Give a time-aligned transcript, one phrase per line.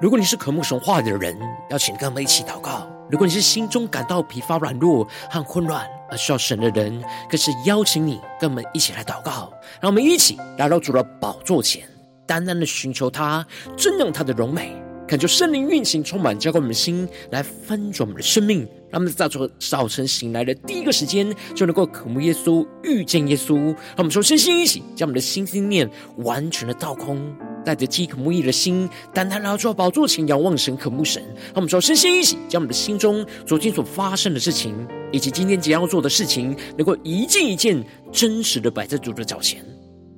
[0.00, 1.36] 如果你是渴慕神话的人，
[1.68, 9.52] 邀请跟我们一起祷告；如果你是心中感到疲乏软弱和混乱而需要神的人，更是邀请你跟我们一起来祷告。
[9.78, 11.86] 让我们一起来到主的宝座前，
[12.26, 13.46] 单单的寻求他，
[13.76, 14.72] 尊重他的荣美，
[15.06, 18.66] 恳求圣灵运行充满，浇灌我们的心，来翻转我们的生命。
[18.88, 23.54] 让我们在早早晨醒来的第一个时间，就能够渴慕耶稣，遇见耶稣。
[23.54, 27.20] 让我们说，身心一起，将我们的心心念完全的倒空。
[27.64, 31.22] 带着饥渴慕义的心，单单来到宝座前仰望神、渴慕神。
[31.46, 34.74] 让我们说，身心一起，将我们的心中昨天所发生的事情，
[35.12, 39.64] 以及今天即将要做的事情，能够一件一件真实的摆在主的脚前。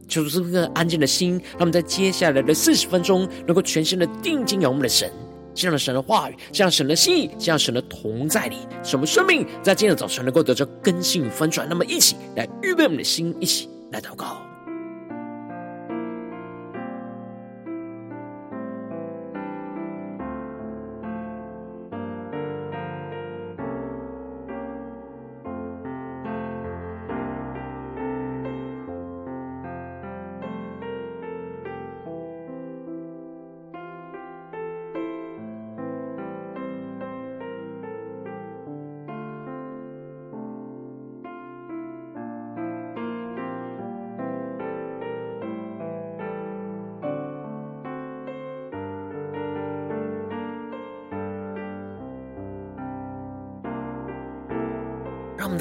[0.09, 5.11] 求主赐这个安静的心，让我们在接下来的四十分钟，能够全心的定睛仰望我们的神，
[5.55, 11.67] 这样的神的话语，这样神的心意，这样神的同在里，使我们生命在今天的早晨能够得到更新与翻转。
[11.67, 14.52] 那么，一起来预备我们的心，一起来祷告。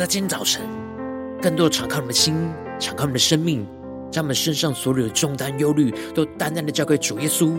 [0.01, 0.67] 在今天早晨，
[1.39, 2.33] 更多的敞开我们的心，
[2.79, 3.63] 敞开我们的生命，
[4.09, 7.55] 将我们身上所有的重担、忧虑，都单单的交给主耶稣。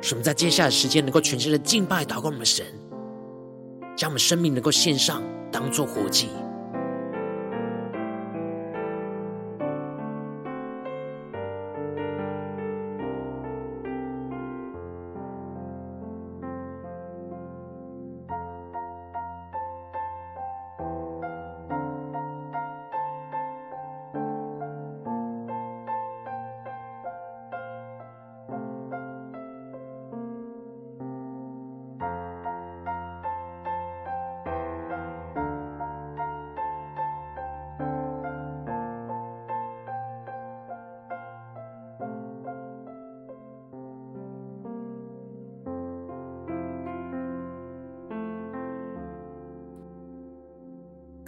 [0.00, 2.66] 使我们在接下来的时间，能够全心的敬拜、祷告我们的神，
[3.96, 6.30] 将我们生命能够献上，当做活祭。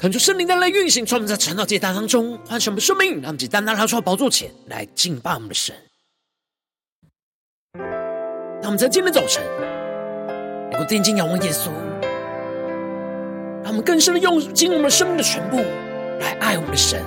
[0.05, 5.75] 恳求圣灵的来运行，从我们在晨祷祭坛当中唤醒我们生命，让我们以单单来到宝座前来敬拜我们的神。
[8.61, 9.43] 让我们在今天早晨
[10.71, 11.71] 能够定睛仰望耶稣，
[13.63, 15.57] 让我们更深的用尽我们生命的全部
[16.21, 17.03] 来爱我们的神，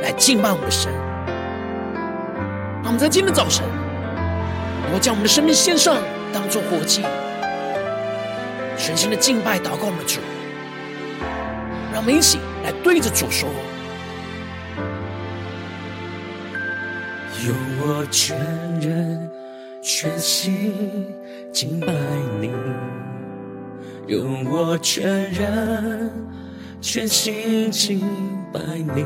[0.00, 0.90] 来敬拜我们的神。
[2.82, 3.66] 让我们在今天早晨
[4.84, 6.02] 能够将我们的生命献上，
[6.32, 7.02] 当作活祭，
[8.78, 10.20] 全心的敬拜祷告我们的主。
[11.94, 13.48] 让我们一起来对着主说：
[17.46, 18.36] 用我全
[18.80, 19.30] 人
[19.80, 20.74] 全心
[21.52, 21.86] 敬拜
[22.40, 22.50] 你，
[24.08, 26.10] 用我全人
[26.80, 28.00] 全心敬
[28.52, 29.04] 拜你，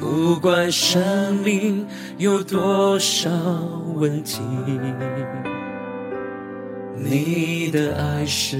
[0.00, 1.86] 不管生命
[2.18, 3.30] 有多少
[3.94, 4.40] 问题，
[6.98, 8.58] 你的爱是。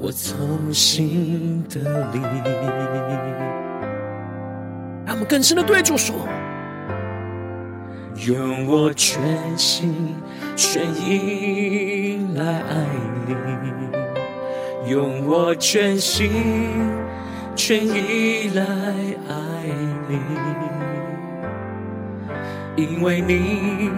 [0.00, 1.80] 我从心得
[2.12, 2.20] 力，
[5.04, 6.14] 让我们更深的对主说：
[8.26, 9.20] 用我全
[9.58, 10.14] 心
[10.54, 12.86] 全意来爱
[13.26, 13.34] 你，
[14.88, 16.30] 用我全心
[17.56, 18.62] 全意来
[19.28, 19.34] 爱
[20.08, 20.20] 你，
[22.76, 23.90] 因为你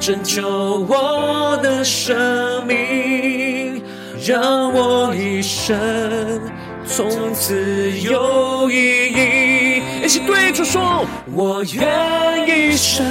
[0.00, 0.44] 拯救
[0.88, 3.39] 我的生命。
[4.26, 5.78] 让我一生
[6.84, 9.82] 从此有意义。
[10.04, 13.04] 一起对主说：我愿一生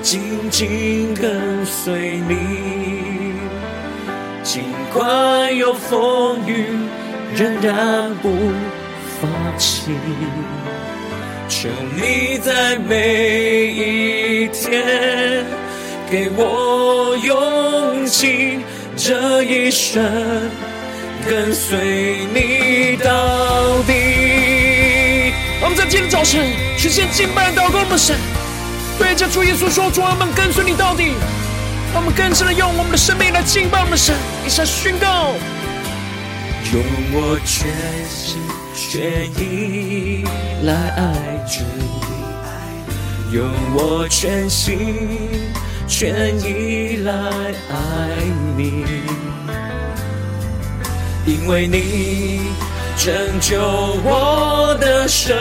[0.00, 0.20] 紧
[0.50, 3.34] 紧跟随你，
[4.42, 4.62] 尽
[4.94, 6.66] 管有风雨，
[7.34, 8.30] 仍然不
[9.20, 9.92] 放弃。
[11.48, 15.44] 求你在每一天
[16.10, 18.60] 给我勇气。
[19.04, 20.00] 这一生
[21.28, 25.32] 跟随你到底。
[25.60, 26.40] 我们在今天早晨，
[26.78, 28.16] 去献敬拜祷告我们神，
[29.00, 31.14] 对着主耶稣说：“主，我们跟随你到底。”
[31.92, 34.14] 让我们更深的用我们的生命来敬拜我们神，
[34.46, 35.34] 一起宣告：
[36.72, 36.80] 用
[37.12, 37.66] 我全
[38.08, 38.40] 心
[38.72, 40.24] 全意
[40.62, 45.50] 来爱着你，用我全心。
[45.94, 47.76] 全依赖爱
[48.56, 48.82] 你，
[51.26, 52.40] 因为你
[52.96, 53.60] 拯救
[54.02, 55.36] 我的生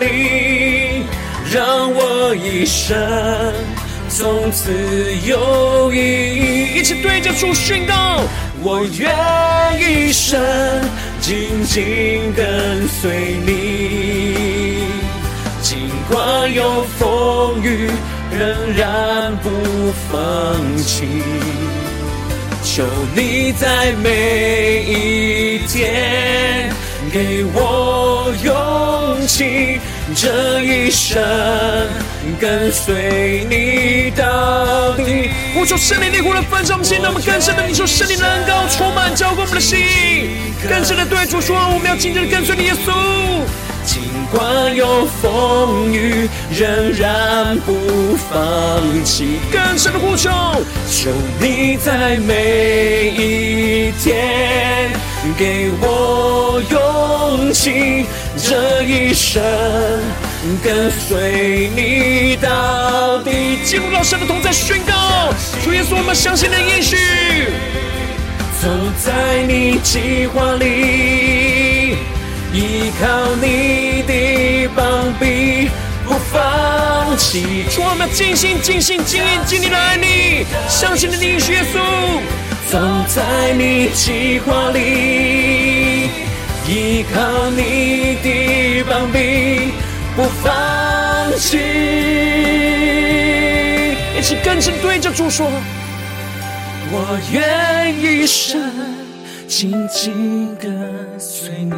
[0.00, 1.04] 命，
[1.52, 2.98] 让我一生
[4.08, 4.72] 从此
[5.24, 6.80] 有意义。
[6.80, 8.22] 一起对着主宣告：
[8.60, 9.14] 我愿
[9.78, 10.42] 一生
[11.20, 14.84] 紧紧跟随你，
[15.62, 15.78] 尽
[16.10, 17.88] 管有风雨。
[18.42, 19.50] 仍然不
[20.10, 21.06] 放弃，
[22.64, 22.82] 求
[23.14, 26.68] 你在每一天
[27.12, 29.78] 给我勇气，
[30.16, 31.22] 这一生
[32.40, 35.30] 跟随你到底。
[35.54, 39.78] 呼求圣灵烈火的焚烧我们心，让我们更深的领受圣灵的恩膏充满浇灌我们的心，
[40.68, 42.90] 更深的对主说，我们要紧紧的跟随你耶稣。
[44.32, 49.38] 尽管有风雨，仍然不放弃。
[49.52, 50.30] 更深的呼求，
[50.88, 54.90] 求你在每一天
[55.36, 58.06] 给我勇气，
[58.38, 59.42] 这一生
[60.64, 63.58] 跟随你到底。
[63.62, 65.30] 进入到神的同在，宣告
[65.62, 66.96] 主耶稣，我们相信的应许，
[68.62, 68.68] 走
[69.04, 71.41] 在你计划里。
[72.52, 75.70] 依靠你的膀臂，
[76.04, 77.64] 不放弃。
[77.70, 81.78] 主，我们尽心、尽心、尽意、尽力的爱你，相信的你，耶稣。
[82.70, 82.78] 走
[83.08, 86.08] 在你计划里，
[86.68, 89.72] 依靠你的膀臂，
[90.14, 91.58] 不放弃。
[94.18, 95.50] 一起跟着对着主说：
[96.90, 99.01] 我愿一生。
[99.54, 100.72] 紧紧跟
[101.18, 101.76] 随你，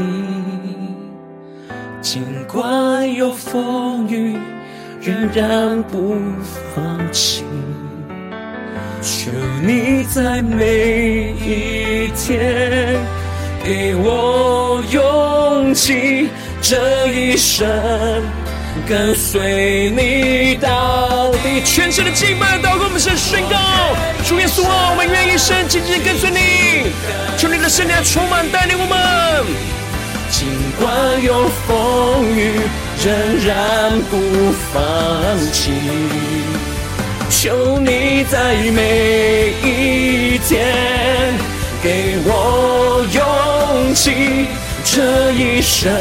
[2.01, 4.39] 尽管有风雨，
[5.03, 6.15] 仍然不
[6.73, 7.43] 放弃。
[9.03, 9.29] 求
[9.61, 12.97] 你在每一天
[13.65, 16.29] 给我勇气，
[16.63, 17.67] 这一生
[18.87, 21.63] 跟随你到底。
[21.65, 23.57] 全身的敬拜，祷告，我们是宣告：
[24.27, 26.93] 主耶稣啊，我们愿一生紧紧跟随你。
[27.37, 29.47] 求你的圣灵充满带领我们，
[30.31, 30.47] 尽
[30.79, 32.61] 管有风雨，
[33.05, 33.13] 仍
[33.47, 34.73] 然不放
[35.53, 35.73] 弃。
[37.31, 41.35] 求你在每一天
[41.83, 44.47] 给我勇气，
[44.85, 45.93] 这一生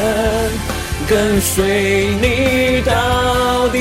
[1.08, 3.78] 跟随你到底。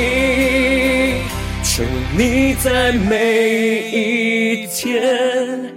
[1.64, 1.84] 求
[2.18, 5.72] 你在每一天。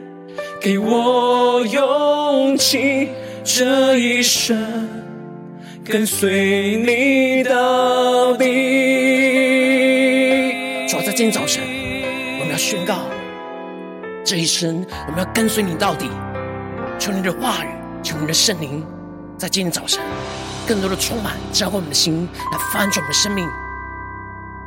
[0.61, 3.09] 给我勇气，
[3.45, 4.89] 这一生
[5.85, 8.45] 跟随你到底。
[10.89, 11.63] 主啊，在今天早晨，
[12.41, 12.97] 我们要宣告，
[14.25, 16.11] 这一生我们要跟随你到底。
[16.99, 17.69] 求你的话语，
[18.03, 18.85] 求你的圣灵，
[19.39, 20.03] 在今天早晨
[20.67, 23.49] 更多的充满，浇灌我们的心，来翻转我们的生命，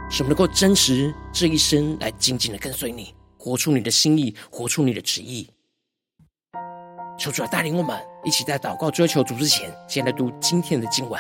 [0.10, 5.50] 使我们能够真实这一生来紧紧的跟随你，活出你的心意，活出你的旨意。
[7.18, 11.20] 求主来带领我们，一起在祷告追求主之前，先来读今天的经文。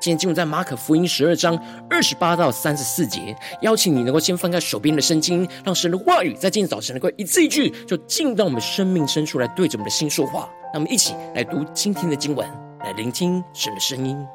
[0.00, 1.58] 今天经文在马可福音十二章
[1.90, 3.36] 二十八到三十四节。
[3.62, 10.48] 邀请你能够先翻开手边的圣经，让神的话语在今天早晨能够一字一句，就进到我们生命深处来，对着我们的心说话。
[10.72, 12.48] 让我们一起来读今天的经文，
[12.80, 14.26] 来聆听神的声音。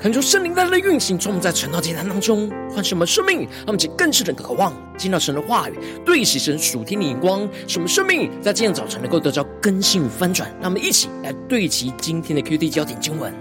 [0.00, 5.74] 恳求圣灵带来的运行，从我们在晨祷祭坛当中唤醒我们生命，让我们更是的渴望见到神的话语，
[6.06, 10.48] 对齐神属天的眼光，使我们生命在今天早晨能够得到更新翻转。
[10.60, 13.34] 让我们一起来对齐今天的 QD 焦点经文，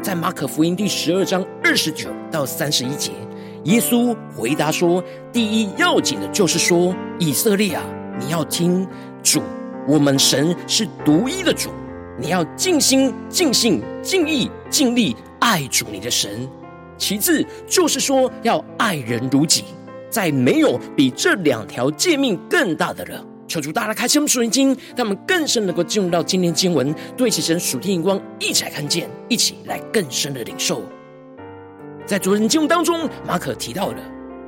[0.00, 3.10] 在马可福音第十二章二十九到三十一节，
[3.64, 7.82] 耶稣回答说：“第一要紧的就是说，以色列啊，
[8.20, 8.86] 你要听
[9.24, 9.42] 主，
[9.88, 11.70] 我们神是独一的主，
[12.16, 16.44] 你要尽心、尽性、尽意、尽力。”爱主你的神，
[16.98, 19.62] 其次就是说要爱人如己，
[20.10, 23.24] 再没有比这两条诫命更大的了。
[23.46, 30.82] 求主大家开启我们属灵经，让我们更深能够进入到今天经文，对齐神属天眼光，一起来看见，一起来更深的领受。
[32.04, 33.98] 在昨天经文当中，马可提到了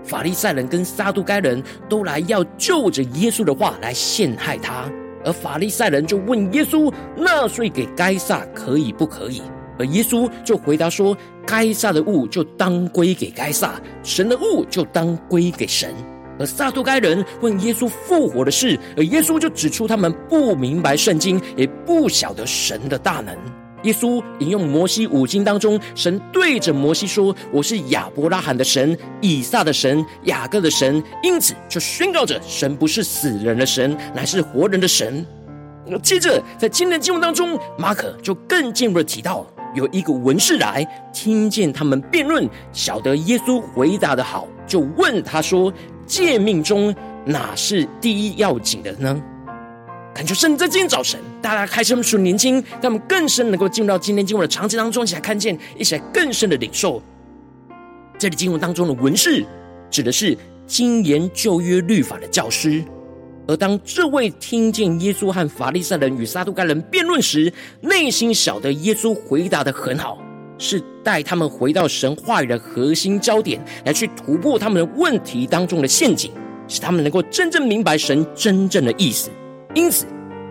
[0.02, 4.90] 法利赛人跟撒都该人都来要就着耶稣的话来陷害他，
[5.24, 9.40] 而法利赛人就问耶稣：纳税给该撒可以不可以？
[9.78, 11.16] 而耶稣就回答说
[11.46, 15.94] ：“该撒的物就当归给该撒，神的物就当归给神。”
[16.40, 23.36] 而撒都该人问耶稣复活的事，而耶稣就指出他们不明白圣经，也不晓得神的大能。
[23.84, 35.24] 耶稣引用摩西五经当中，神对着摩西说：“我是亚伯拉罕的神，以撒的神，雅各的神。”因此就宣告着，神不是死人的神，乃是活人的神。
[36.02, 39.46] 接着在今天的经文当中，马可就更进一步的提到。
[39.74, 45.72] 有一个文士来，听见他们辩论，晓得耶稣回答的好，就问他说
[46.06, 46.94] ：“诫命中
[47.24, 49.20] 哪是第一要紧的呢？”
[50.14, 57.00] 感觉圣灵在今天早晨，大家开始我们数年轻，让我们更深能够进入到今天经文的场景当中，一起来看见，一起来更深的领受。
[58.18, 59.44] 这里经文当中的文士，
[59.90, 62.82] 指的是精研旧约律法的教师。
[63.48, 67.50] 而当这位听见耶稣和法利赛人与撒都该人辩论时，
[67.80, 70.18] 内心晓得耶稣回答得很好，
[70.58, 76.30] 是带他们回到神话语的核心焦点，来去突破他们的问题当中的陷阱，
[76.68, 79.30] 使他们能够真正明白神真正的意思。
[79.74, 80.04] 因此，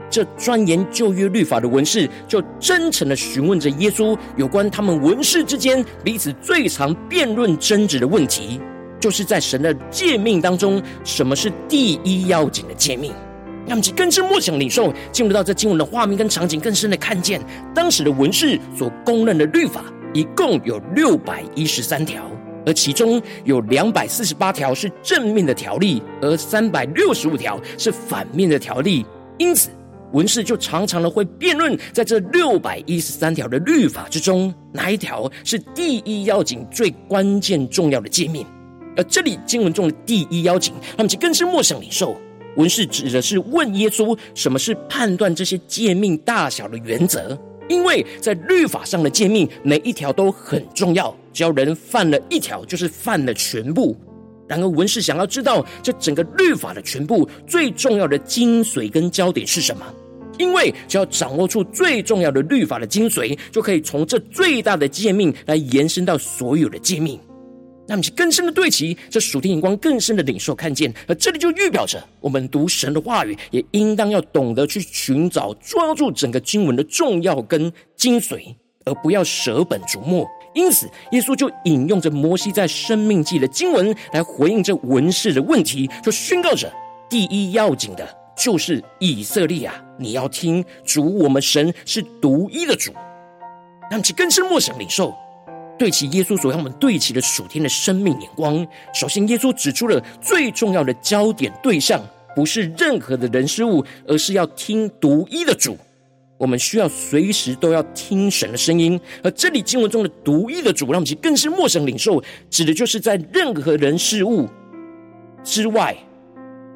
[0.09, 8.59] 这钻研旧约律法的文士就真诚地询问着耶稣有关他们文士之间彼此最常辩论争执的问题。
[8.99, 13.11] 就是在神的诫命当中，什么是第一要紧的诫命？
[13.67, 17.41] 让我们更深默想领受，进入到这经文的画面跟场景，更深的看见
[17.75, 22.23] 当时的文士所公认的律法，一共有六百一十三条，
[22.65, 29.05] 而其中有两百四十八条是正面的条例，而三百六十五条是反面的条例。
[29.37, 29.69] 因此，
[30.13, 38.45] 文士就常常的会辩论，在这六百一十三条的律法之中，哪一条是第一要紧、最关键、重要的诫命？
[38.97, 42.19] 而这里经文中的第一邀请，他们就更是默想领受。
[42.55, 47.37] 文士指的是问耶稣，什么是判断这些诫命大小的原则？
[47.69, 53.95] 因为在律法上的诫命，每一条都很重要，只要人犯了一条，就是犯了全部。
[54.47, 59.85] 然而文士想要知道这整个律法的全部最重要的精髓跟焦点是什么？
[60.39, 67.19] 因为只要掌握出最重要的律法的精髓，就可以从这最大的诫命来延伸到所有的诫命。
[67.87, 78.53] 那么，更深的对齐，这属天眼光更深的领受看见，而这里就预表着我们读神的话语，也应当要懂得去寻找、抓住整个经文的重要跟精髓，
[78.83, 80.27] 而不要舍本逐末。
[80.53, 86.71] 因此，耶稣就引用着摩西在生命记的经文来回应这文士的问题，就宣告着：
[87.09, 92.91] 第一要紧的就是以色列啊，你要听主，我们神是独一的主。
[93.89, 95.15] 那么其更深默想领受。
[95.77, 102.01] 对齐耶稣所让我们对齐的属天的生命眼光，首先耶稣指出了最重要的焦点对象，
[102.35, 105.77] 不是任何的人事物，而是要听独一的主。
[106.37, 108.99] 我们需要随时都要听神的声音。
[109.23, 114.47] 而这里经文中的独一的主，让我们更是默想领受，指的就是在任何人事物
[115.43, 115.95] 之外，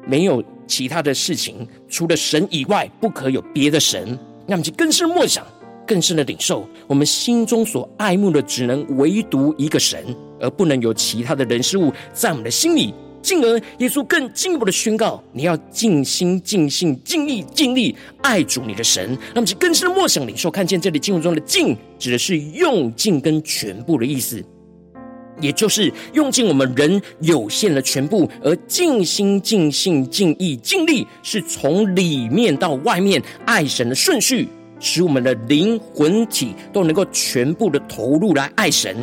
[0.06, 4.18] 没有其他的事情，除了神以外，不可有别的神。
[4.48, 5.46] 让我们更是默想。
[5.86, 10.04] 更深的领受，我们心中所爱慕的，只能唯独一个神，
[10.40, 12.94] 而不能有其他的人事物在我们的心里。
[13.20, 19.16] 进而，耶稣更进一步的宣告：你要尽心、尽性、尽意、尽力爱主你的神。
[19.32, 24.44] 那么，就更深的默想领受，看见这里经文中的“尽”指的是用尽跟全部的意思，
[25.40, 34.48] 也就是用尽我们人有限的全部，而尽心、尽性、尽意、尽力，是从里面到外面爱神的顺序。
[34.82, 38.96] 使我们的灵魂体都能够全部的投入来爱神，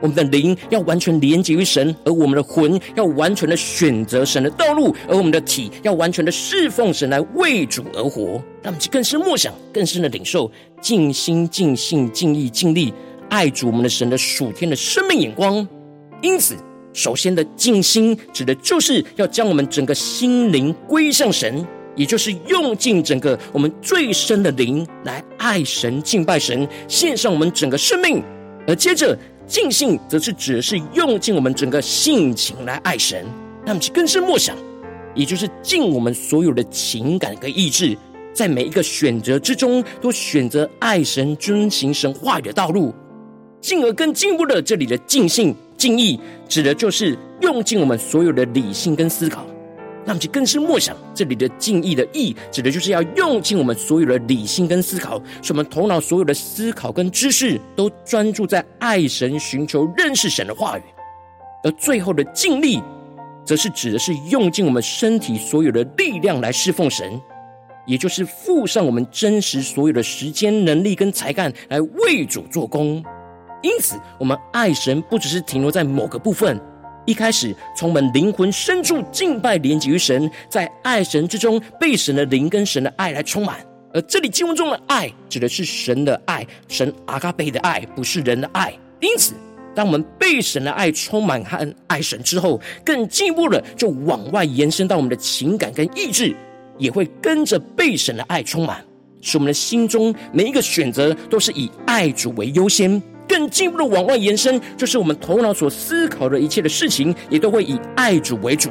[0.00, 8.42] 我们的灵要完全连接于神，而我们的魂要完全的选择神的道路，而我们的体要完全的侍奉神来为主而活。
[8.62, 10.50] 让我们更深默想，更深的领受，
[10.80, 12.92] 尽心、尽性、尽意、尽力
[13.28, 15.68] 爱主我们的神的属天的生命眼光。
[16.22, 16.56] 因此，
[16.94, 21.66] 首先的静心，指的就是要将我们整个心灵归向神，
[22.00, 28.22] 也就是用尽整个我们最深的灵来爱神、敬拜神，献上我们整个生命。
[28.66, 29.14] 而接着，
[29.46, 33.26] 尽性则是指的是用尽我们整个性情来爱神。
[33.66, 34.56] 那么，更深默想，
[35.14, 37.94] 也就是尽我们所有的情感跟意志，
[38.32, 42.94] 在每一个选择之中，都选择爱神、遵行神话语的道路，
[43.60, 45.54] 进而更进一步的这里的尽性。
[45.76, 49.46] 敬意指的就是用尽我们所有的理性跟思考，
[50.04, 60.82] 那么就更是默想这里的敬意的意，指的就是要用尽我们所有的理性跟思考，使我们头脑所有的思考跟知识都专注在爱神、寻求认识神的话语。
[61.62, 62.82] 而最后的尽力，
[63.44, 67.20] 则是指的是用尽我们身体所有的力量来侍奉神，
[67.86, 73.04] 也就是付上我们真实所有的时间、能力跟才干来为主做工。
[73.62, 76.58] 因此，我们爱神不只是停留在某个部分，
[77.10, 83.56] 一开始从我们灵魂深处敬拜连接于神，在爱神之中被神的灵跟神的爱来充满。
[83.92, 88.72] 而这里经文中的爱，指的是神的爱，神阿嘎贝的爱，不是人的爱。
[89.00, 89.34] 因此，
[89.74, 96.32] 当我们被神的爱充满和爱神之后，更进一步的就往外延伸到我们的情感跟意志，
[96.78, 98.84] 也会跟着被神的爱充满，
[99.20, 103.02] 使我们的心中每一个选择都是以爱主为优先。
[103.30, 108.68] 更进一步的往外延伸，就是我们头脑所思考的一切的事情，也都会以爱主为主。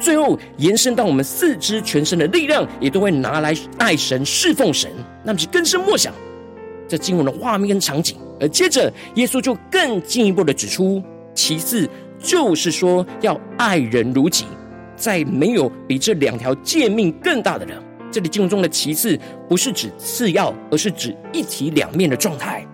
[0.00, 4.90] 最后延伸到我们四肢全身的力量，也都会拿来爱神、侍奉神。
[5.22, 6.14] 那么是更深默想
[6.88, 8.16] 这经文的画面跟场景。
[8.40, 11.02] 而接着，耶稣就更进一步的指出，
[11.34, 11.86] 其次
[12.18, 14.46] 就是说要爱人如己，
[14.96, 17.72] 再没有比这两条诫命更大的了。
[18.10, 22.66] 这里经文中的其次，不是指次要，而是指一体两面的状态。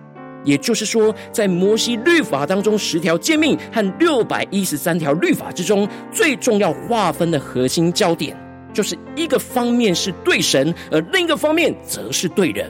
[0.43, 8.35] 也就是说，在摩西律法当中，十条诫命和六百一十三条律法之中，最重要划分的核心焦点，
[8.73, 12.69] 就是一个方面是对神，而另一个方面则是对人。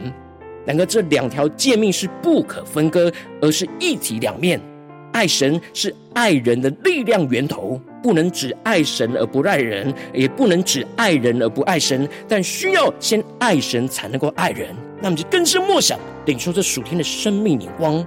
[0.66, 4.62] 然而，这两条诫命是不可分割，而是一体两面。
[5.12, 14.70] 爱神是爱人的力量源头，不能只爱神而不爱人，也不能只爱人而不爱神，但需要先爱神才能够爱人。
[15.02, 18.06] 那么就更深默想，领受这属天的生命眼光。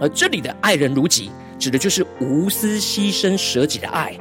[0.00, 4.16] 而这里的爱人如己，指的就是无私牺牲舍己的爱。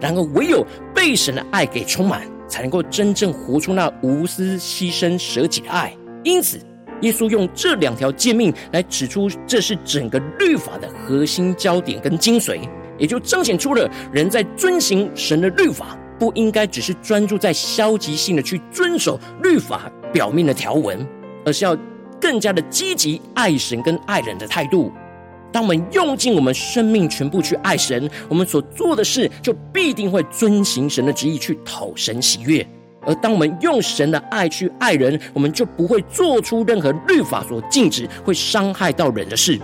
[0.00, 5.96] 然而，唯有被神的爱给充满，才能够真正活出那无私牺牲舍己的爱。
[6.24, 6.58] 因此，
[7.02, 12.60] 耶稣用这两条诫命来指出，这是整个律法的核心焦点跟精髓，
[12.98, 21.06] 也就彰显出了人在遵行神的律法，不应该只是专注在消极性的去遵守律法表面的条文，
[21.44, 21.76] 而是要
[22.20, 24.92] 更加的积极爱神跟爱人的态度。
[25.52, 32.64] 当我们用尽我们生命全部去爱神，我们所做的事就必定会遵行神的旨意，去讨神喜悦。
[33.04, 39.58] 而当我们用神的爱去爱人，我们就不会做出任何律法所禁止会伤害到人的事。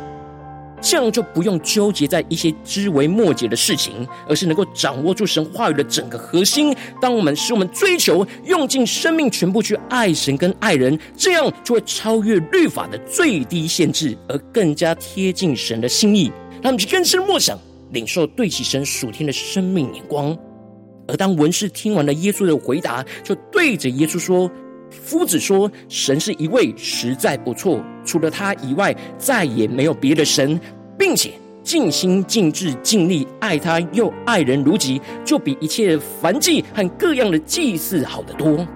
[0.81, 6.75] 这样就不用纠结在一些枝微末节的事情，而是能够掌握住神话语的整个核心。
[7.01, 16.31] 当我们使我们追求用尽生命全部去爱神跟爱人，这样就会超越律法的最低限制，而更加贴近神的心意。
[16.62, 17.59] 让我们去更深默想，
[17.93, 20.37] 领受对齐神属天的生命眼光。
[21.09, 24.51] 而当文士听完了耶稣的回答，就对着耶稣说
[24.90, 27.83] ：“夫子说，神是一位，实在不错。
[28.05, 30.59] 除了他以外，再也没有别的神，
[30.99, 38.66] 并且尽心尽志尽力爱他，又爱人如己，就比一切燔祭和各样的祭祀好得多。”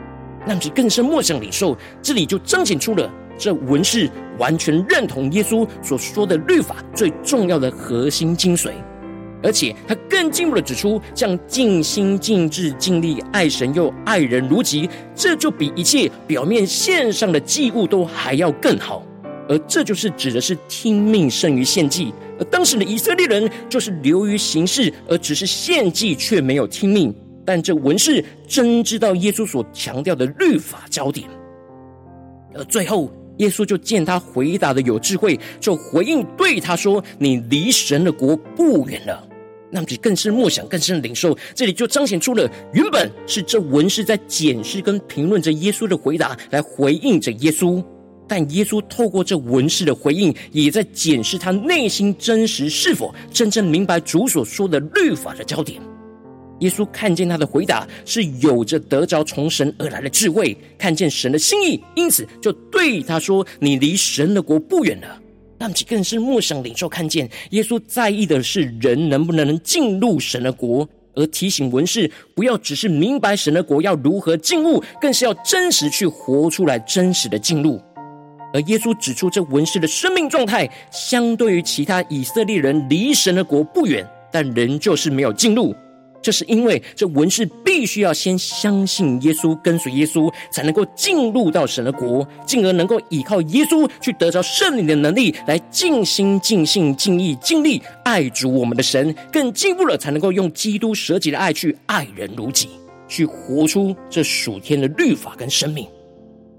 [0.46, 8.70] 让其更深默想领受，这里就彰显出了这文士完全认同耶稣所说的律法最重要的核心精髓。
[9.42, 19.02] 而且他更进一步的指出，这样尽心尽志尽力爱神又爱人如己，这就比一切表面献上的祭物都还要更好。
[19.48, 22.12] 而这就是指的是听命胜于献祭。
[22.38, 27.14] 而当时的以色列人就是流于形式，而只是献祭却没有听命。
[27.44, 31.28] 但这文士真知道耶稣所强调的律法焦点。
[32.54, 33.10] 而最后。
[33.38, 39.26] 耶稣就见他回答的有智慧，就回应对他说：“你离神的国不远了。”
[39.70, 41.36] 那么，就更是默想，更深领受。
[41.54, 47.82] 这里就彰显出了，原本是这文士在检视跟评论着耶稣的回答，来回应着耶稣。
[48.26, 55.80] 但耶稣透过这文士的回应，也在检视他内心真实是否真正明白主所说的律法的焦点。
[56.60, 65.20] 耶稣看见他的回答是有着得着从神而来的智慧，看见神的心意，因此就对他说：“你离神的国不远了。”
[65.60, 77.78] 让我们更是默想领受看见，耶稣在意的是人能不能进入神的国，而提醒文士不要只是明白神的国要如何进入，更是要真实去活出来，真实的进入。
[78.54, 85.74] 而耶稣指出，这文士的生命状态，相对于其他以色列人离神的国不远，但仍旧是没有进入。
[86.22, 99.14] 这是因为这文士必须要先相信耶稣，跟随耶稣，才能够进入到神的国，进而能够依靠耶稣去得着圣灵的能力，来尽心、尽性、尽意、尽力爱主我们的神。
[99.32, 102.68] 更进步了，才能够用基督舍己的爱去爱人如己，
[103.08, 105.86] 去活出这属天的律法跟生命。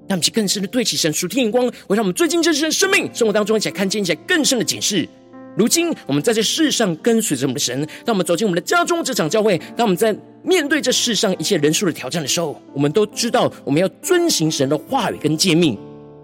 [0.08, 5.08] 让我们更深的对齐神属天眼光，会让我们最近真实的生命生活当中，一起来看见一些更深的警示。
[5.58, 15.78] 如今，我们在这世上跟随着我们的神，当我们走进我们的家中、这场、教会，当我们在面对这世上一切人数的挑战的时候，我们都知道我们要遵循神的话语跟诫命。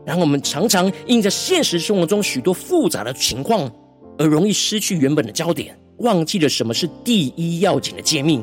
[0.06, 3.70] 然后，我们常常因着现实生活中许多复杂的情况，
[4.18, 8.42] 而容易失去原本的焦点，忘记了什么是第一要紧的诫命。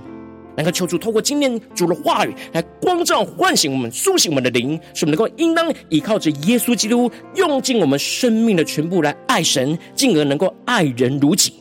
[0.56, 11.54] 能够求主透过今天主的话语来光照、唤醒我们、苏醒我们的灵，使我们能够应当依靠着耶稣基督，用尽我们生命的全部来爱神，进而能够爱人如己。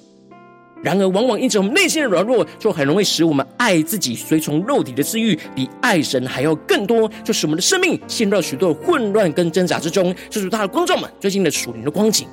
[0.84, 10.14] 然而，往往因着我们内心的软弱，就很容易使我们爱自己、随从肉体的私欲，比爱神还要更多，就使我们的生命陷入了许多的混乱跟挣扎之中。
[10.30, 12.28] 这是他的光照们最近的属灵的光景。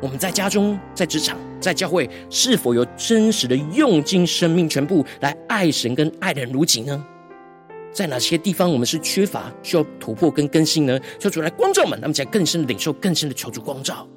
[0.00, 7.04] 我们在家中、在职场、在教会，是否有真实的用尽生命全部来爱神跟爱人如己呢？
[7.92, 10.98] 在哪些地方我们是缺乏、需要突破跟更新呢？
[11.18, 14.08] 求主来光照们，那么才更深的领受、更深的求主光照。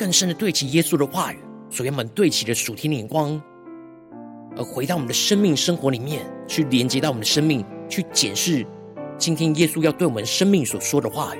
[0.00, 3.38] 更深的对齐耶稣的话语，所以我们对齐的属天的眼光，
[4.56, 8.66] 而回到我们的生命生活里面，去连接到我们的生命，去检视
[9.18, 11.38] 今天耶稣要对我们生命所说的话语。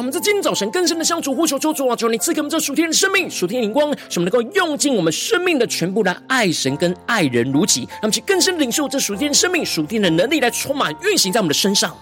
[0.00, 7.82] 我们在今天早晨更深的向主呼求，求主啊，求你赐给我们这属天的生命、属天的灵光，使我们能够用尽我们生命的全部来爱神跟爱人如己。
[7.82, 11.94] 让我们去更深领受这属天的生命、属天的能力来充满运行在我们的身上。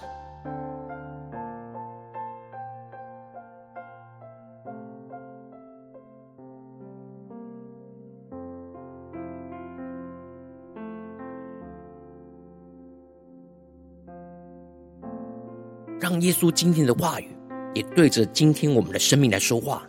[15.99, 17.38] 让耶稣今天的话语。
[17.73, 19.83] 也对着今天我们的生命来说话，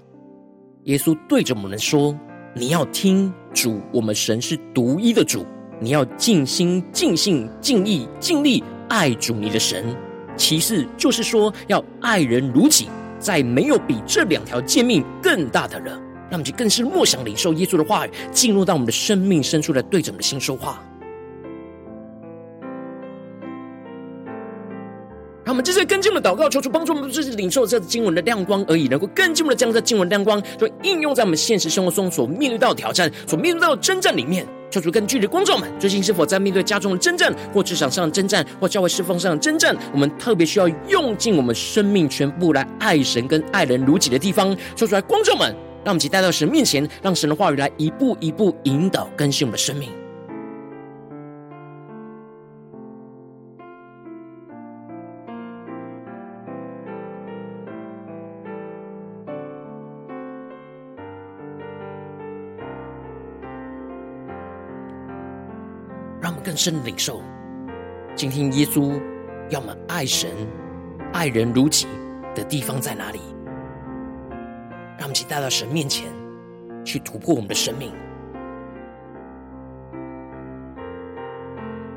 [0.84, 2.18] 耶稣对着我们说
[2.54, 5.46] ：“你要听主，我们神是独一的主，
[5.80, 9.84] 你要尽心、尽性、尽意、尽力爱主你的神。
[10.36, 12.88] 其次就是说，要爱人如己，
[13.18, 16.00] 再没有比这两条诫命更大的了。
[16.30, 20.82] 那么就更是默想领受耶稣的话语，进入到我们的生命深处来对着我们的心说话。”
[25.60, 34.46] 们这些更进的祷告，求主帮助我们，不只是领受这经文的亮光而已，能够更进一步的将这经文亮光，就应用在我们现实生活中所面对到的挑战、所面对到的征战里面。
[34.70, 39.76] 求主更具体的观众们，最近是否在面对家中的征战，或职场上的征战，或教会侍奉上的征战？
[39.92, 44.56] 我们特别需要用尽我们生命全部来爱神跟爱人如己的地方。
[44.76, 45.48] 求主来观众们，
[45.84, 49.90] 让我们一起带到神面前，让神的话语来一步一步引导更新我们的生命。
[66.62, 67.22] 深领受，
[68.14, 69.00] 今天耶稣
[69.48, 70.28] 要我们爱神、
[71.10, 71.86] 爱人如己
[72.34, 73.20] 的地方在哪里？
[74.98, 76.06] 让我们一起带到神面前，
[76.84, 77.90] 去突破我们的生命。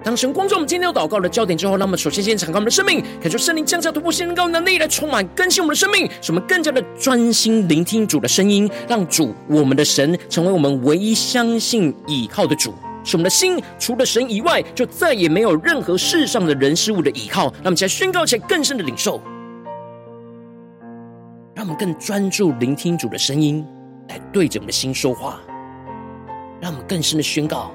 [0.02, 12.74] 当神光照我们今天要祷告的焦点之后，那么首先先敞开我们的生命，感受圣灵降下突破性高能力来充满更新我们的生命，使我们更加的专心聆听主的声音，让主我们的神成为我们唯一相信倚靠的主。
[13.04, 17.44] 使我们的心除了神以外，就再也没有任何世上的人事物的依靠。
[17.56, 19.22] 让我们起来宣告，起来更深的领受，
[21.54, 23.66] 让我们更专注聆听主的声音，
[24.10, 25.40] 来对着我们的心说话。
[26.62, 27.72] 让我们更深的宣告，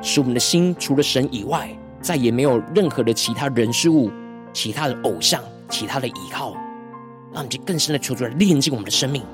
[0.00, 1.68] 使我们的心除了神以外，
[2.00, 4.08] 再也没有任何的其他人事物
[4.52, 6.52] 其他的偶像、其他的依靠，
[7.32, 9.24] 让我们就更深的求主来炼净我们的生命。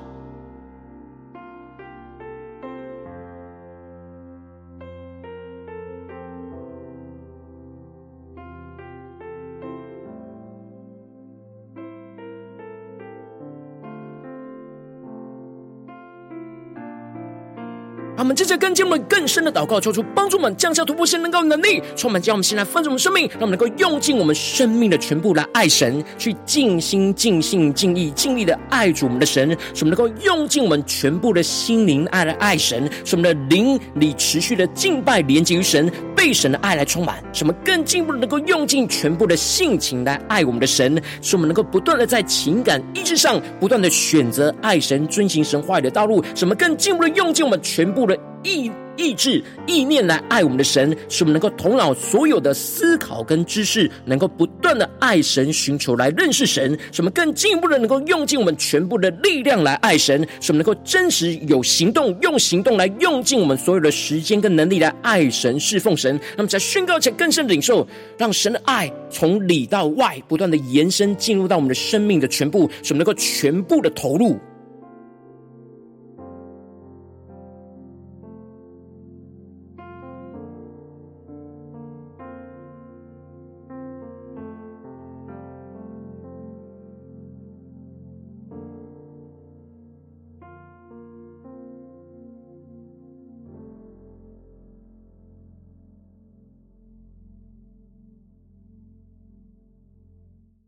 [18.17, 48.06] 让我们接着跟进我们更深的祷告，求主帮助我们降下突破性能够能力，充满将我们现在丰盛的生命，让我们能够用尽我们生命的全部来爱神，去尽心尽性尽意尽力的爱主我们的神，使我们能够用尽我们全部的心灵爱来爱神，使我们的灵里持续的敬拜连接于神，被神的爱来充满，使我们更进一步的能够用尽全部的性情来爱我们的神，使我们能够不断的在情感意志上不断的选择爱神、遵行神话语的道路，使我们更进一步的用尽我们全部。
[48.47, 56.71] 意意志意念来爱我们的神，使我们能够头脑所有的思考跟知识，能够不断的爱神，寻求来认识神。
[56.91, 66.19] 使我们更进一步的能够用尽我们全部的力量来爱神，使我们能够真实有行动，用行动来用尽我们所有的时间跟能力来爱神、侍奉神。
[66.35, 74.39] 那么在宣告前更深的领受，让神的爱从里到外不断的延伸，进入到我们的生命的全部，使我们能够全部的投入。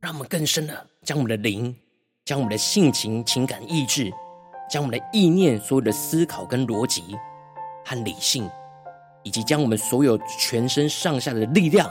[0.09, 1.75] 让我们更深的将我们的灵、
[2.25, 4.11] 将我们的性情、情感、意志、
[4.67, 7.15] 将我们的意念、所有的思考跟逻辑
[7.85, 8.49] 和理性，
[9.21, 11.87] 以及将我们所有全身上下的力量，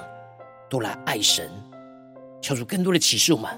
[0.68, 1.48] 都来爱神，
[2.42, 3.48] 求主更多的启示我们，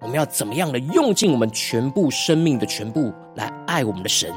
[0.00, 4.32] 我们要怎么样的用尽我们全部生命的全部来爱我们的神。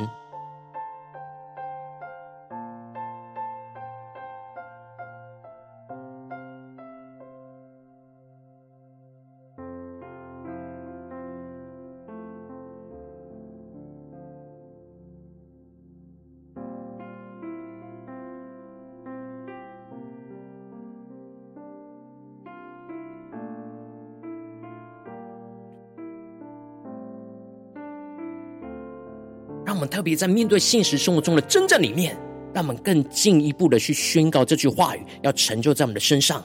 [30.02, 32.18] 特别在面对现实生活中的真正里面，
[32.56, 36.44] 让我们更进一步的去宣告这句话语，要成就在我们的身上。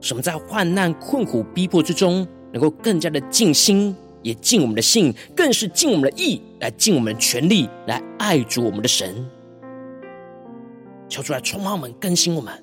[0.00, 9.28] 使我们在患难、困苦、逼迫之中，能够更加的尽心，也尽我们的性，更是尽我们的意，来尽我们的全力，来爱主我们的神。
[11.08, 12.54] 求主来充满我们，更新我们。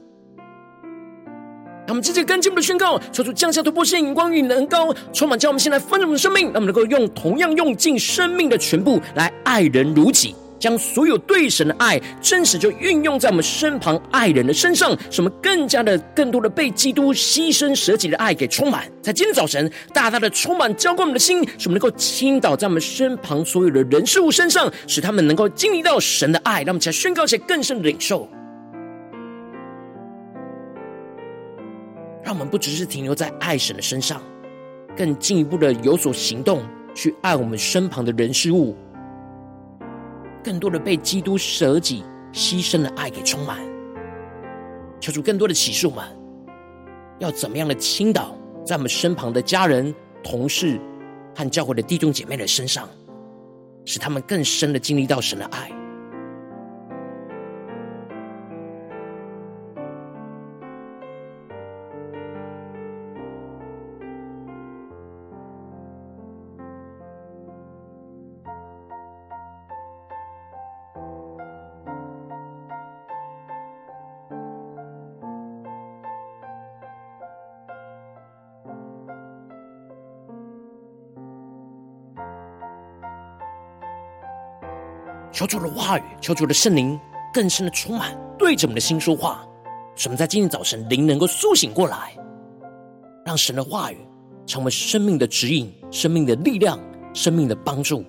[1.88, 18.84] 让我们接着跟进我们的宣告，求主降下突破性眼光与能高，充满将我们现在丰盛的生命，让我们能够用同样用尽生命的全部来爱人如己，将所有对神的爱真实就运用在我们身旁爱人的身上，使我们更加的、更多的被基督牺牲舍己的爱给充满。
[19.02, 26.64] 在今天早晨，大大的充满浇灌我们的心，使我们能够倾倒在我们身旁所有的人事物身上，使他们能够经历到神的爱。
[26.64, 28.30] 让我们起来宣告一些更深的领受。
[32.28, 34.22] 让我们不只是停留在爱神的身上，
[34.98, 36.62] 更进一步的有所行动，
[36.94, 38.76] 去爱我们身旁的人事物，
[40.44, 43.58] 更多的被基督舍己牺牲的爱给充满，
[45.00, 46.04] 求主更多的启示我们，
[47.20, 48.36] 要怎么样的倾倒
[48.66, 50.78] 在我们身旁的家人、同事
[51.34, 52.90] 和教会的弟兄姐妹的身上，
[53.86, 55.72] 使他们更深的经历到神的爱。
[85.38, 87.00] 求主的话语，求主的圣灵
[87.32, 89.48] 更深的充满，对着我们的心说话，
[89.96, 92.12] 使我们在今天早晨灵能够苏醒过来，
[93.24, 94.00] 让神的话语
[94.48, 96.80] 成为生命的指引、生命的力量、
[97.14, 98.04] 生命的帮助。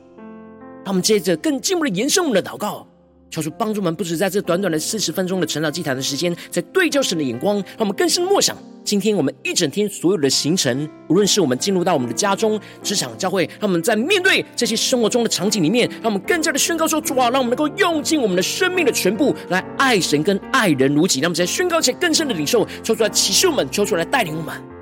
[0.82, 2.88] 让我们接着更进一步的延伸我们的祷告。
[3.28, 8.56] 求主帮助我们，不止在这短短的四十分钟的晨祷祭坛的时间，在对焦神的眼光，让我们更深默想
[8.88, 21.20] 今天我们一整天所有的行程，无论是我们进入到我们的家中、职场、教会，让我们在面对这些生活中的场景里面，让我们更加的宣告说：主啊，让我们能够用尽我们的生命的全部来爱神跟爱人如己。
[21.20, 24.77] 让我们在宣告前更深的领受，抽出来启示我们，抽出来带领我们。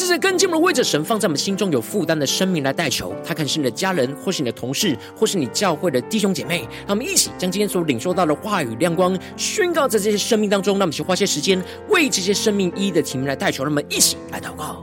[0.00, 6.60] 这些跟进我们的为着神放在我们心中有负担的生命来代求，他可能是你的家人，或是你的同事，或是你教会的弟兄姐妹。
[6.86, 10.78] 让我们一起将今天所领受到的话语亮光宣告在这些生命当中。
[10.78, 13.62] 让我们去花些时间为这些生命一一的提名来代求。
[13.62, 14.82] 让我们一起来祷告。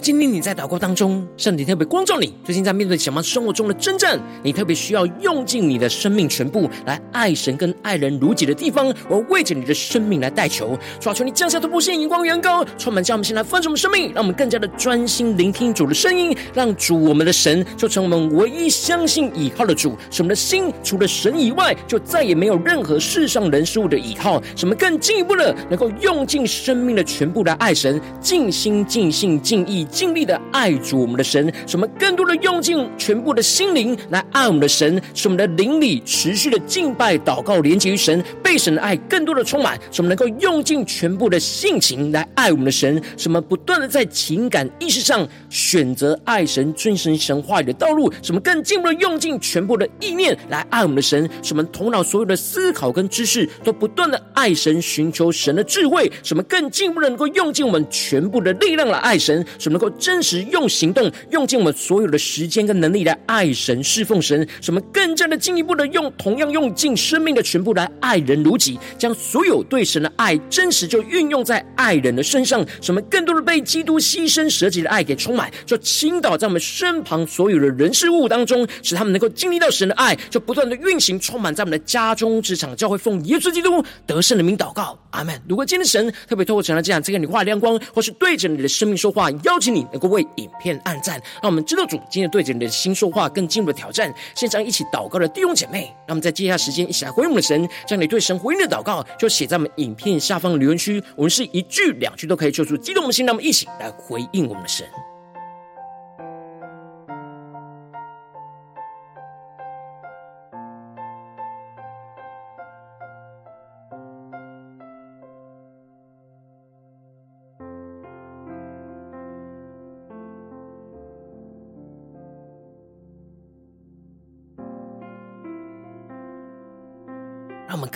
[0.00, 29.86] 今天你在祷告当中，圣灵特别光照你，最近在面对什么生活中的征战，你特别需要用尽你的生命全部来爱神跟爱人如己的地方，我为着你的生命来代求，求求你降下突破性荧光，远高充满，将我们先来分盛我们生命，让我们更加的专心聆听主的声音，让主我们的神就成我们唯一相信倚靠的主，使我们的心除了神以外，就再也没有任何世上人事物的倚靠，使我们更进一步的能够用尽生命的全部来爱神，尽心尽性尽意。
[29.90, 59.90] 尽力的爱主我们的神，使我们更多的用尽全部的心灵来爱我们的神，使我们的灵里持续的敬拜、祷告、连接于神，被神的爱更多的充满，使我们能够用尽全部的性情来爱我们的神，使我们不断的在情感意识上选择爱神、遵循神话语的道路，使我们更进一步的用尽全部的意念来爱我们的神，使我们头脑所有的思考跟知识都不断的爱神，寻求神的智慧，使我们更进一步的能够用尽我们全部的力量来爱神，使我们够。
[59.98, 85.38] 真实用行动，用尽我们所有的时间跟能力来爱神、侍奉神，什么更加的进一步的用同样用尽生命的全部来爱人如己，将所有对神的爱真实就运用在爱人的身上，什么更多的被基督牺牲舍己的爱给充满，就倾倒在我们身旁所有的人事物当中，使他们能够经历到神的爱，就不断的运行充满在我们的家中、职场、教会，奉耶稣基督得胜的名祷告，阿门。
[85.48, 89.86] 如果今天神特别透过神的这样这个你话亮光，或是对着你的生命说话，邀请你。
[89.90, 94.12] 能够为影片按赞，让我们知道主今天对着你的心说话，更进一步的挑战。
[94.34, 101.02] 现场一起祷告的弟兄姐妹，让我们在接下来时间一起来回应我们的神，将你对神回应的祷告就写在我们影片下方的留言区。
[101.16, 104.86] 我们是一句两句都可以救出激动的心，让我们一起来回应我们的神。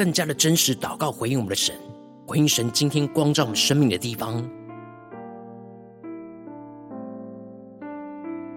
[0.05, 1.75] 更加的真实祷告，回应我们的神，
[2.27, 4.47] 回应神今天光照我们生命的地方。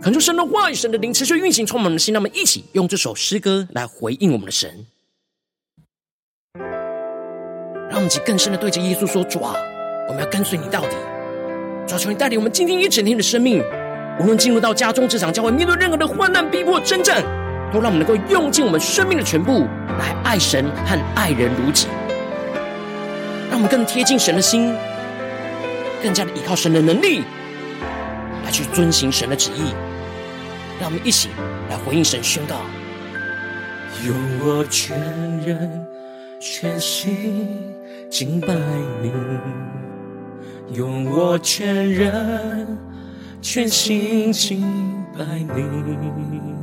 [0.02, 2.14] 恳求神的话语、神的灵持续运行，充满我们的心。
[2.14, 4.86] 让我们一起用这首诗歌来回应我们的神。
[7.90, 9.56] 让我们一起更深的对着耶稣说：“主啊，
[10.10, 10.98] 我们要跟随你到底。
[11.88, 13.64] 主啊，求你带领我们今天一整天的生命，
[14.20, 17.24] 无论进入到家中、职场、教会，面对任何的患难、逼迫、征战。”
[17.72, 19.68] 都让我们能够用尽我们生命的全部
[20.00, 21.88] 来爱神和爱人如己，
[23.50, 24.74] 让我们更贴近神的心，
[26.04, 27.24] 更加的依靠神的能力
[28.46, 29.74] 来去遵行神的旨意。
[30.80, 31.30] 让我们一起
[31.70, 32.58] 来回应神宣告：
[34.06, 34.96] 用我全
[35.40, 35.88] 人
[36.40, 37.74] 全心
[38.12, 38.54] 敬拜
[39.02, 39.12] 你，
[40.78, 42.78] 用我全人
[43.42, 44.62] 全心敬
[45.18, 46.57] 拜你。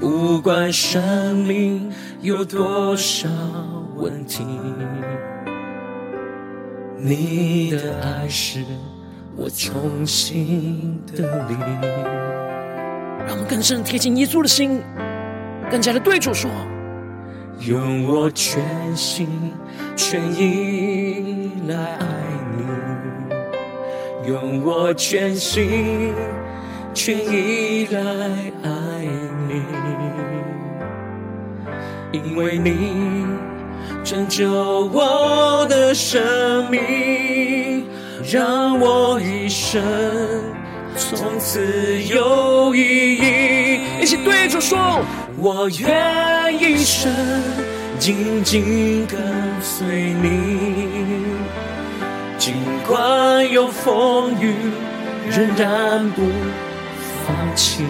[0.00, 3.28] 不管生命有多少
[3.96, 4.44] 问题，
[6.96, 8.64] 你的爱是
[9.36, 11.56] 我重新的力。
[13.26, 14.80] 让我们更深贴近耶稣的心，
[15.68, 16.48] 更加的对主说：
[17.60, 18.62] 用我全
[18.96, 19.28] 心
[19.96, 22.06] 全意来爱
[22.56, 26.14] 你，用我全心
[26.94, 28.00] 全意来
[28.62, 28.77] 爱。
[32.12, 33.26] 因为你
[34.02, 34.50] 拯救
[34.92, 37.86] 我的生命，
[38.32, 39.82] 让我一生
[40.96, 43.80] 从此有意义。
[44.00, 45.00] 一起对着说：
[45.36, 47.12] 我愿一生
[47.98, 49.20] 紧紧跟
[49.60, 51.26] 随你，
[52.38, 52.54] 尽
[52.86, 54.54] 管有风雨，
[55.28, 56.22] 仍然不
[57.26, 57.84] 放弃。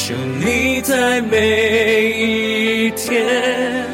[0.00, 3.84] 求你在每一天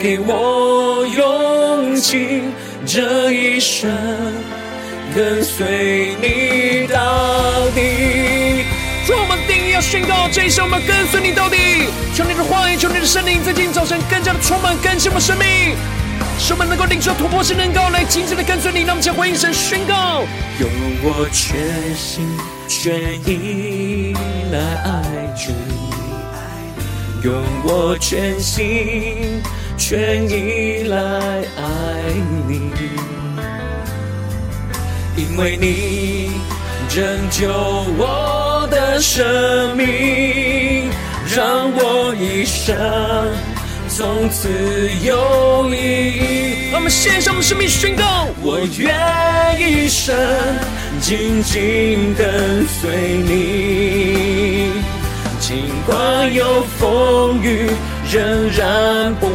[0.00, 2.40] 给我勇气，
[2.86, 3.90] 这一生
[5.14, 8.64] 跟随你到底。
[9.06, 11.58] 主，我们定义要宣告，这一生我们跟随你到底。
[12.14, 15.76] 求你的话语，求你的圣灵，在今天早晨更加的充满更新我们生命，
[16.38, 18.80] 使我们能够领受突破性能够来紧紧的跟随你。
[18.80, 20.24] 让我们将回应神宣告，
[20.60, 20.68] 用
[21.02, 22.28] 我全心
[22.68, 24.14] 全意
[24.52, 25.02] 来爱
[25.34, 25.52] 主，
[27.22, 29.42] 用我全心
[29.78, 31.62] 全意来爱
[32.46, 32.70] 你，
[35.16, 36.30] 因为你
[36.88, 37.48] 拯救
[37.96, 40.90] 我的生命，
[41.34, 42.76] 让我一生
[43.96, 44.48] 从此
[45.04, 46.74] 有意义。
[46.74, 50.12] 我们献上我们生命宣告，我愿一生
[51.00, 52.90] 紧紧跟随
[53.22, 54.72] 你，
[55.38, 57.70] 尽管有风雨，
[58.10, 59.28] 仍然不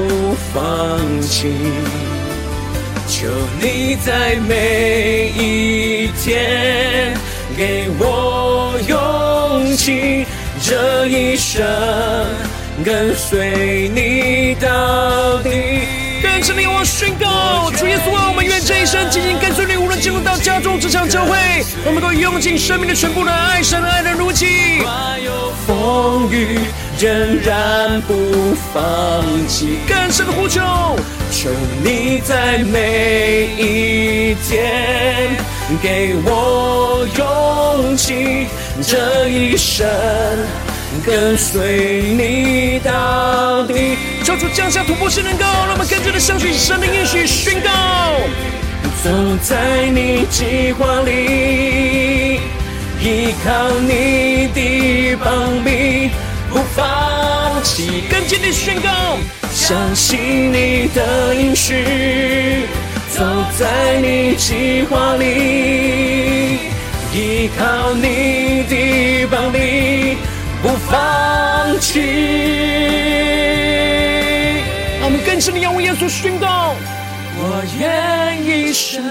[0.53, 1.53] 放弃。
[3.07, 3.28] 求
[3.62, 7.14] 你在每一天
[7.55, 10.26] 给我勇气，
[10.62, 11.66] 这一生
[12.84, 15.50] 跟随你到底。
[16.22, 21.38] 更是令我宣告，主耶稣啊，我们愿这一生紧紧跟随你，无论进入到家中、职场、教会，
[21.86, 24.80] 我们都用尽生命的全部来爱神、爱人如己。
[25.24, 26.60] 有风雨，
[27.00, 29.80] 仍然不放弃。
[29.88, 30.62] 更深的呼求，
[31.32, 31.50] 求
[31.84, 35.30] 你在每一天
[35.82, 38.48] 给我勇气，
[38.82, 39.88] 这一生。
[41.06, 47.70] 跟随你到底，求主降下突破性能够，让我们更加的相信神的应许宣告。
[49.04, 49.10] 走
[49.42, 52.42] 在你计划里，
[53.02, 56.10] 依靠你的膀臂，
[56.50, 58.04] 不放弃。
[58.10, 58.90] 更坚定宣告，
[59.54, 62.66] 相信你的应许。
[63.10, 63.24] 走
[63.58, 66.60] 在你计划里，
[67.14, 70.18] 依靠你的膀臂。
[70.62, 72.01] 不放弃，
[74.99, 76.76] 让我们更深的仰望耶稣宣告。
[77.41, 79.01] 我愿一生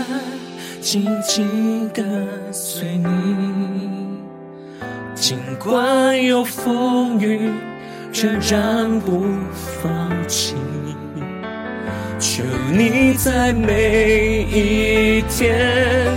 [0.82, 2.04] 紧紧跟
[2.52, 4.20] 随你，
[5.14, 7.50] 尽管有风雨，
[8.12, 9.24] 仍然不
[9.82, 10.54] 放弃。
[12.18, 16.12] 求你在每一天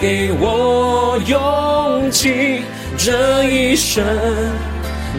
[0.00, 2.62] 给我勇气。
[2.96, 4.04] 这一生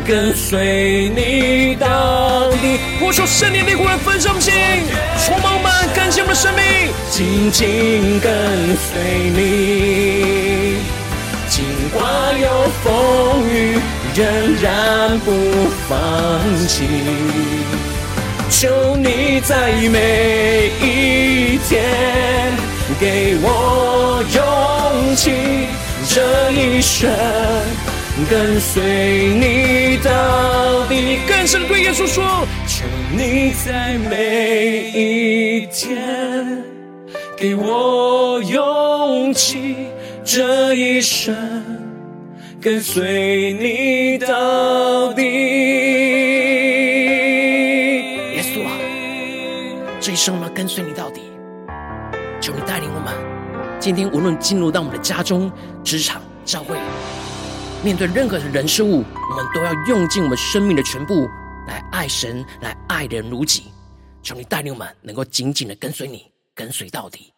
[0.08, 2.80] 跟随你到底。
[3.02, 4.54] 我求圣灵的灵来焚烧心，
[5.26, 6.64] 充满满感谢我们的生命，
[7.12, 8.32] 紧紧跟
[8.76, 9.02] 随
[9.36, 10.78] 你，
[11.50, 11.64] 尽
[11.94, 13.80] 管有风雨，
[14.16, 14.26] 仍
[14.62, 15.32] 然不
[15.88, 16.84] 放弃。
[18.50, 21.84] 求你在每一天
[23.00, 25.65] 给我勇气。
[26.16, 27.12] 这一生
[28.30, 28.82] 跟随
[29.34, 32.24] 你到底，更深对耶稣说：
[32.66, 36.64] 求你在每一天
[37.36, 39.76] 给我勇气，
[40.24, 41.36] 这一生
[42.62, 45.22] 跟随你到底。
[48.36, 48.72] 耶稣啊，
[50.00, 51.05] 这一生我跟随你到，
[53.86, 55.52] 今天无论进入到我们的家中、
[55.84, 56.76] 职场、教会，
[57.84, 61.30] 面对任何的人事物，我们都要用尽我们生命的全部
[61.68, 63.66] 来爱神，来爱人如己。
[64.24, 66.26] 求你带领我们，能够紧紧的跟随你，
[66.56, 67.32] 跟随到底。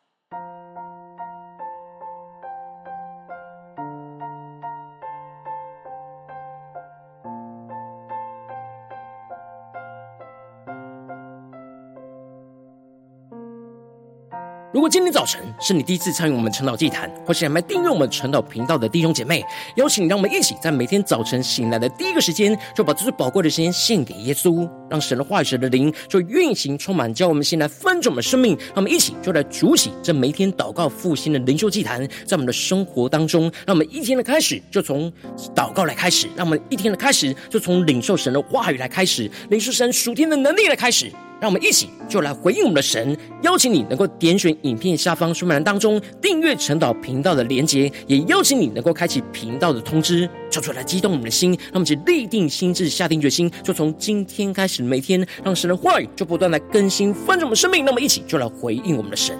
[14.77, 19.43] 如果今天早晨是你第一次参与我们晨祷祭坛，或是还没订阅我们晨祷频道的弟兄姐妹，
[19.75, 28.55] 邀请你让我们一起在每天早晨醒来的第一个时间，就把最宝贵的时间献给耶稣，让神的话语、神的灵就运行充满，叫我们先来分盛我们的生命。
[28.67, 35.11] 让我们一起就来主起这每天祷告复兴的灵修祭坛，在我们的生活当中，让我们一天的开始就从
[35.55, 41.11] 祷告来开始，让我们一天的开始就从领受神的话语来开始，领受神属天的能力来开始。
[41.39, 59.37] 让我们一起就来回应我们的神，邀请你能够点选影片下方说明栏当中订阅晨祷频道的连接，也邀请你能够开启频道的通知，叫出来激动我们的心，让我们一起立定心智，下定决心，就从今天开始，每天让神的话语就不断来更新翻转我们生命，那么一起就来回应我们的神。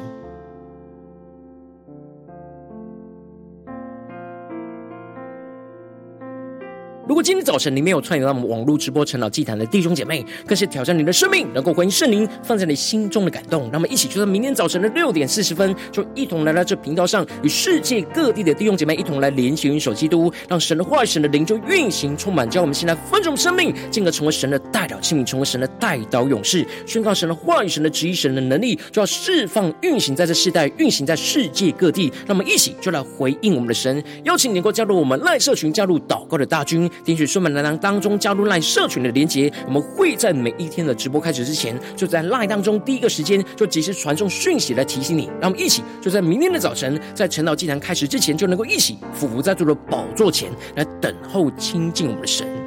[7.17, 13.63] 如果今天早晨你没有参与到我们网络直播晨祷祭坛的弟兄姐妹，更是挑战你的生命，能够回应圣灵放在你心中的感动。
[13.71, 32.13] 让我们一起就在明天早晨的六点四十分，就一同来到这频道上，与世界各地的弟兄姐妹一同来连结、云手基督，让神的话语、神的灵就运行、充满，叫我们现在分盛生命，进而成为神的代表器皿，成为神的代导勇士，宣告神的话语、神的旨意、神的能力，就要释放、运行在这世代，运行在世界各地。
[32.27, 36.87] 让我们一起就来回应我们的神，邀请你能够加入我们赖社群，加入祷告的大军。
[37.07, 45.27] 点选说明栏当当中加入赖社群的连结，我们会在每一天的直播开始之前，就在赖当中第一个时间就及时传送讯息来提醒你。
[45.39, 52.66] 让我们一起就在明天的早晨，在晨祷祭坛开始之前，就能够一起俯伏在主的宝座前来等候亲近我们的神。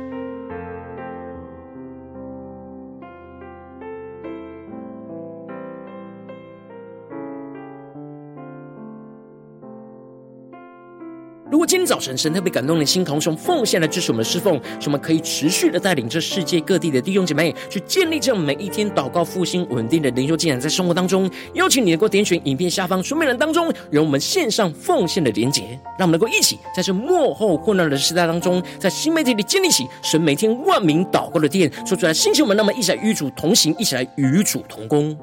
[11.61, 35.15] 果今天早晨神特别感动的心，同时奉献来支持我们侍奉，使我们可以持续的带领这世界各地的弟兄姐妹去建立这样每一天祷告复兴稳定的灵修进展，在生活当中，邀请你能够点选影片下方说明栏当中有我们线上奉献的连结，让我们能够一起在这幕后混乱的时代当中，在新媒体里建立起神每天万名祷告的殿，说出来，星球们，那么一起来与主同行，一起来与主同工。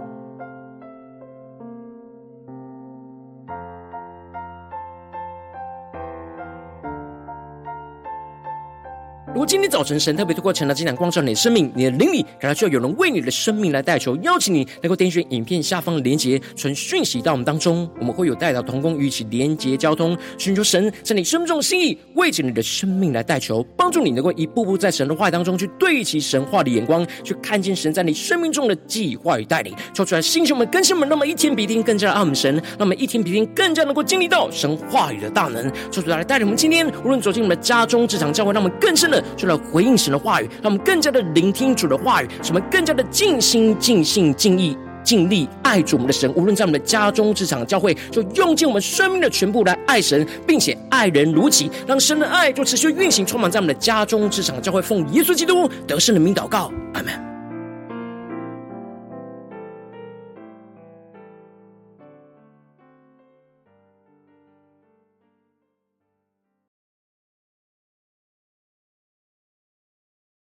[9.38, 39.24] 如果今天早晨神特别透过晨祷祭坛光照你的生命，你的灵里感到需要有人为你的生命来代求，邀请你能够点选影片下方的连结，传讯息到我们当中，我们会有代祷同工与一起连结交通，寻求神在你生命中的心意，为着你的生命来代求，帮助你能够一步步在神的话语当中去对齐神话的眼光，去看见神在你生命中的计划与带领，说出来，弟兄们、更新们，那么一天比一天更加的爱我们神，那么一天比一天更加能够经历到神话语的大能，说出来带领我们今天无论走进我们的家中、职场、教会，让我们更深的。
[39.36, 46.32] 就来回应神的话语，让我们更加的聆听主的话语，使我们更加的尽心、尽性、尽意、尽力爱主我们的神。
[46.36, 54.82] 无论在我们的家中、职场、教会，就用尽我们生命的全部来爱神，并且爱人如己，让神的爱就持续运行，充满在我们的家中、职场、教会。
[54.82, 57.37] 奉耶稣基督得胜的名祷告，阿门。